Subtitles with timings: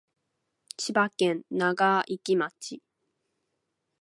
[0.77, 2.51] 千葉県長生村